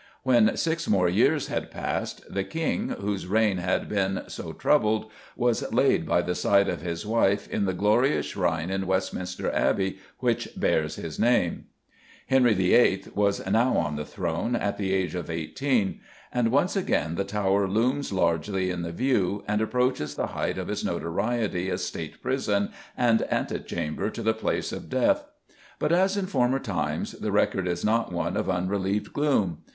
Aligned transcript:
When 0.23 0.57
six 0.57 0.89
more 0.89 1.07
years 1.07 1.45
had 1.45 1.69
passed, 1.69 2.23
the 2.33 2.43
King, 2.43 2.89
whose 2.89 3.27
reign 3.27 3.59
had 3.59 3.87
been 3.87 4.23
so 4.29 4.51
troubled, 4.51 5.11
was 5.35 5.71
laid 5.71 6.07
by 6.07 6.23
the 6.23 6.33
side 6.33 6.67
of 6.67 6.81
his 6.81 7.05
wife, 7.05 7.47
in 7.47 7.65
"the 7.65 7.73
glorious 7.73 8.25
shrine 8.25 8.71
in 8.71 8.87
Westminster 8.87 9.51
Abbey 9.51 9.99
which 10.17 10.49
bears 10.57 10.95
his 10.95 11.19
name." 11.19 11.65
Henry 12.25 12.55
VIII. 12.55 13.09
was 13.13 13.45
now 13.45 13.77
on 13.77 13.95
the 13.95 14.03
throne, 14.03 14.55
at 14.55 14.79
the 14.79 14.91
age 14.91 15.13
of 15.13 15.29
eighteen, 15.29 15.99
and 16.33 16.49
once 16.51 16.75
again 16.75 17.13
the 17.13 17.23
Tower 17.23 17.67
looms 17.67 18.11
largely 18.11 18.71
in 18.71 18.81
the 18.81 18.91
view, 18.91 19.43
and 19.47 19.61
approaches 19.61 20.15
the 20.15 20.27
height 20.33 20.57
of 20.57 20.67
its 20.67 20.83
notoriety 20.83 21.69
as 21.69 21.83
State 21.83 22.23
prison 22.23 22.71
and 22.97 23.21
antechamber 23.31 24.09
to 24.09 24.23
the 24.23 24.33
place 24.33 24.71
of 24.71 24.89
death. 24.89 25.25
But, 25.77 25.91
as 25.91 26.17
in 26.17 26.25
former 26.25 26.57
times, 26.57 27.11
the 27.11 27.31
record 27.31 27.67
is 27.67 27.85
not 27.85 28.11
one 28.11 28.35
of 28.35 28.49
unrelieved 28.49 29.13
gloom. 29.13 29.59